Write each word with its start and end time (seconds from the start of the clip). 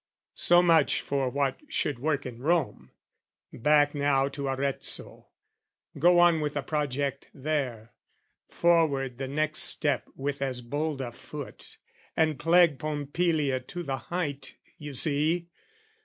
So 0.33 0.63
much 0.63 0.99
for 1.01 1.29
what 1.29 1.59
should 1.67 1.99
work 1.99 2.25
in 2.25 2.39
Rome, 2.41 2.89
back 3.53 3.93
now 3.93 4.27
To 4.29 4.47
Arezzo, 4.47 5.27
go 5.99 6.17
on 6.17 6.41
with 6.41 6.55
the 6.55 6.63
project 6.63 7.29
there, 7.35 7.93
Forward 8.49 9.19
the 9.19 9.27
next 9.27 9.59
step 9.59 10.09
with 10.15 10.41
as 10.41 10.61
bold 10.61 11.01
a 11.01 11.11
foot, 11.11 11.77
And 12.17 12.39
plague 12.39 12.79
Pompilia 12.79 13.59
to 13.67 13.83
the 13.83 13.97
height, 13.97 14.55
you 14.79 14.95
see! 14.95 15.49